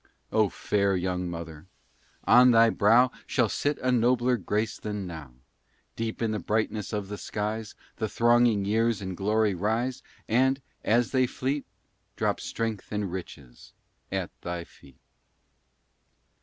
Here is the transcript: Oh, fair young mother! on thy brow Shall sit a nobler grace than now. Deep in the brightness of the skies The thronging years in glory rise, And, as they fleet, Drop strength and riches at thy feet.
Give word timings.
Oh, 0.31 0.49
fair 0.49 0.95
young 0.95 1.29
mother! 1.29 1.67
on 2.23 2.49
thy 2.49 2.71
brow 2.71 3.11
Shall 3.27 3.49
sit 3.49 3.77
a 3.83 3.91
nobler 3.91 4.35
grace 4.35 4.79
than 4.79 5.05
now. 5.05 5.35
Deep 5.95 6.23
in 6.23 6.31
the 6.31 6.39
brightness 6.39 6.91
of 6.91 7.07
the 7.07 7.19
skies 7.19 7.75
The 7.97 8.09
thronging 8.09 8.65
years 8.65 8.99
in 8.99 9.13
glory 9.13 9.53
rise, 9.53 10.01
And, 10.27 10.59
as 10.83 11.11
they 11.11 11.27
fleet, 11.27 11.67
Drop 12.15 12.39
strength 12.39 12.91
and 12.91 13.11
riches 13.11 13.73
at 14.11 14.31
thy 14.41 14.63
feet. 14.63 14.97